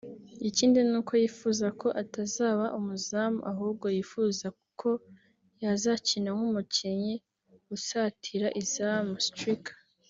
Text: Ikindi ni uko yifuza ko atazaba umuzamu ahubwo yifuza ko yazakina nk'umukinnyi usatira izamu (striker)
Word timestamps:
Ikindi 0.49 0.79
ni 0.89 0.95
uko 0.99 1.11
yifuza 1.21 1.65
ko 1.81 1.87
atazaba 2.01 2.65
umuzamu 2.77 3.39
ahubwo 3.51 3.85
yifuza 3.95 4.47
ko 4.79 4.89
yazakina 5.63 6.29
nk'umukinnyi 6.37 7.15
usatira 7.75 8.47
izamu 8.61 9.15
(striker) 9.27 9.75